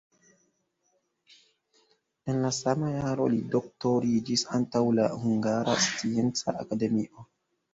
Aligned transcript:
En 2.33 2.39
la 2.45 2.51
sama 2.61 2.89
jaro 2.95 3.27
li 3.33 3.39
doktoriĝis 3.57 4.47
antaŭ 4.59 4.83
la 5.01 5.07
Hungara 5.27 5.77
Scienca 5.89 6.57
Akademio. 6.65 7.29